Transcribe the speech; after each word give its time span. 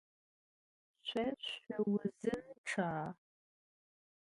Şso 1.07 1.25
şsuuzınçça? 1.43 2.87